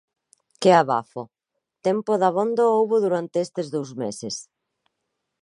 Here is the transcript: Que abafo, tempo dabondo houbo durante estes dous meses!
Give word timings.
Que 0.61 0.71
abafo, 0.81 1.23
tempo 1.87 2.11
dabondo 2.23 2.63
houbo 2.75 2.95
durante 3.05 3.37
estes 3.45 3.67
dous 3.75 3.89
meses! 4.01 4.35